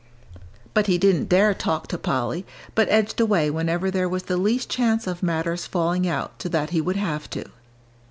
[0.73, 4.67] But he didn't dare talk to Polly, but edged away whenever there was the least
[4.67, 7.45] chance of matters falling out so that he would have to.